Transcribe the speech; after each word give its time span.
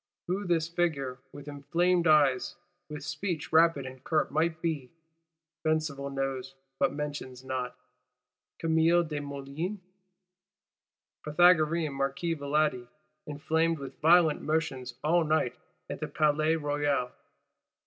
Who 0.25 0.47
this 0.47 0.67
figure, 0.67 1.19
with 1.31 1.47
inflamed 1.47 2.07
eyes, 2.07 2.55
with 2.89 3.03
speech 3.03 3.53
rapid 3.53 3.85
and 3.85 4.03
curt, 4.03 4.31
might 4.31 4.59
be? 4.59 4.89
Besenval 5.63 6.09
knows 6.11 6.55
but 6.79 6.91
mentions 6.91 7.43
not. 7.43 7.75
Camille 8.57 9.03
Desmoulins? 9.03 9.77
Pythagorean 11.23 11.93
Marquis 11.93 12.33
Valadi, 12.35 12.87
inflamed 13.27 13.77
with 13.77 14.01
"violent 14.01 14.41
motions 14.41 14.95
all 15.03 15.23
night 15.23 15.55
at 15.87 15.99
the 15.99 16.07
Palais 16.07 16.55
Royal?" 16.55 17.11